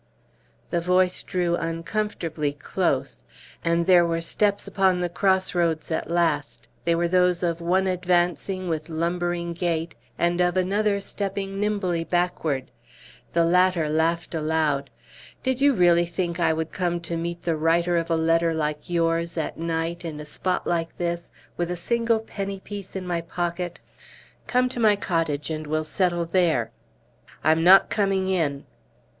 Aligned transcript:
The 0.71 0.81
voice 0.81 1.21
drew 1.21 1.55
uncomfortably 1.55 2.53
close. 2.53 3.23
And 3.63 3.85
there 3.85 4.03
were 4.03 4.19
steps 4.19 4.65
upon 4.67 4.99
the 4.99 5.09
cross 5.09 5.53
roads 5.53 5.91
at 5.91 6.09
last; 6.09 6.67
they 6.85 6.95
were 6.95 7.07
those 7.07 7.43
of 7.43 7.61
one 7.61 7.85
advancing 7.85 8.67
with 8.67 8.89
lumbering 8.89 9.53
gait 9.53 9.93
and 10.17 10.41
of 10.41 10.57
another 10.57 11.01
stepping 11.01 11.59
nimbly 11.59 12.03
backward. 12.03 12.71
The 13.33 13.45
latter 13.45 13.87
laughed 13.89 14.33
aloud. 14.33 14.89
"Did 15.43 15.61
you 15.61 15.71
really 15.71 16.07
think 16.07 16.39
I 16.39 16.51
would 16.51 16.71
come 16.71 16.99
to 17.01 17.15
meet 17.15 17.43
the 17.43 17.55
writer 17.55 17.95
of 17.97 18.09
a 18.09 18.15
letter 18.17 18.55
like 18.55 18.89
yours, 18.89 19.37
at 19.37 19.59
night, 19.59 20.03
in 20.03 20.19
a 20.19 20.25
spot 20.25 20.65
like 20.65 20.97
this, 20.97 21.29
with 21.57 21.69
a 21.69 21.77
single 21.77 22.21
penny 22.21 22.59
piece 22.59 22.95
in 22.95 23.05
my 23.05 23.21
pocket? 23.21 23.79
Come 24.47 24.67
to 24.69 24.79
my 24.79 24.95
cottage, 24.95 25.51
and 25.51 25.67
we'll 25.67 25.85
settle 25.85 26.25
there." 26.25 26.71
"I'm 27.43 27.63
not 27.63 27.91
coming 27.91 28.27
in!" 28.29 28.65